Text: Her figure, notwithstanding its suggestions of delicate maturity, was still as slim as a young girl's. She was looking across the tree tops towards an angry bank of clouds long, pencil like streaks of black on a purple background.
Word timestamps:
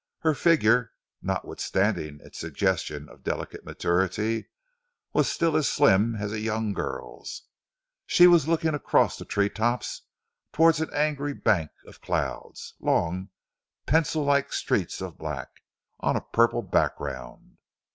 Her 0.21 0.33
figure, 0.33 0.93
notwithstanding 1.21 2.21
its 2.23 2.39
suggestions 2.39 3.07
of 3.09 3.21
delicate 3.23 3.63
maturity, 3.63 4.47
was 5.13 5.29
still 5.29 5.55
as 5.55 5.69
slim 5.69 6.15
as 6.15 6.31
a 6.31 6.39
young 6.39 6.73
girl's. 6.73 7.43
She 8.07 8.25
was 8.25 8.47
looking 8.47 8.73
across 8.73 9.19
the 9.19 9.25
tree 9.25 9.47
tops 9.47 10.01
towards 10.53 10.81
an 10.81 10.89
angry 10.91 11.33
bank 11.35 11.69
of 11.85 12.01
clouds 12.01 12.73
long, 12.79 13.29
pencil 13.85 14.23
like 14.23 14.51
streaks 14.53 15.01
of 15.01 15.19
black 15.19 15.49
on 15.99 16.15
a 16.15 16.21
purple 16.33 16.63
background. 16.63 17.59